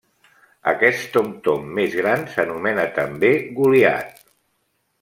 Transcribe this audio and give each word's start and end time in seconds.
Aquest 0.69 1.03
tom-tom 1.17 1.67
més 1.79 1.97
gran 1.99 2.25
s'anomena 2.37 2.87
també 2.97 3.31
goliat. 3.61 4.21